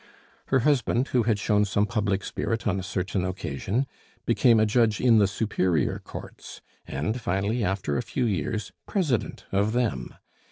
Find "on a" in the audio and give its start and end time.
2.65-2.81